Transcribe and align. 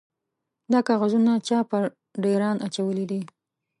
_دا 0.71 0.79
کاغذونه 0.87 1.31
چا 1.47 1.59
پر 1.69 1.83
ډېران 2.23 2.57
اچولي 2.67 3.05
دي؟ 3.11 3.21